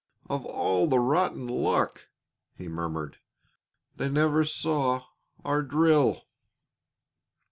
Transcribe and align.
"Of 0.27 0.47
all 0.47 0.87
the 0.87 0.99
rotten 0.99 1.45
luck!" 1.47 2.09
he 2.55 2.67
murmured. 2.67 3.19
"They 3.97 4.09
never 4.09 4.43
saw 4.43 5.05
our 5.45 5.61
drill." 5.61 6.23